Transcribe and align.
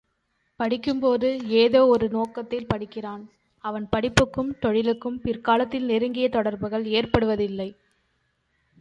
படிக்கும்போது 0.59 1.27
ஏதோ 1.57 1.87
ஒரு 1.87 2.09
நோக்கத்தில் 2.09 2.67
படிக்கிறான் 2.67 3.23
அவன் 3.65 3.87
படிப்புக்கும் 3.91 4.51
தொழிலுக்கும் 4.59 5.21
பிற்காலத்தில் 5.21 5.85
நெருங்கிய 5.85 6.29
தொடர்புகள் 6.29 6.85
ஏற்படுவதில்லை. 6.91 7.69